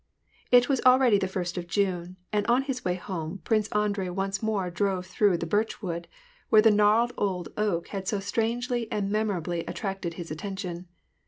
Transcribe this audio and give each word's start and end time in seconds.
It 0.49 0.67
was 0.67 0.81
already 0.81 1.19
the 1.19 1.27
first 1.27 1.59
of 1.59 1.67
June, 1.67 2.15
and 2.33 2.47
on 2.47 2.63
his 2.63 2.83
way 2.83 2.95
home, 2.95 3.39
Prince 3.43 3.67
Andrei 3.67 4.09
once 4.09 4.41
more 4.41 4.71
drove 4.71 5.05
through 5.05 5.37
the 5.37 5.45
birch 5.45 5.83
wood, 5.83 6.07
where 6.49 6.59
the 6.59 6.71
gnarled 6.71 7.13
old 7.19 7.49
oak 7.55 7.89
had 7.89 8.07
so 8.07 8.19
strangely 8.19 8.91
and 8.91 9.11
memorably 9.11 9.63
attracted 9.65 10.15
his 10.15 10.31
attention. 10.31 10.87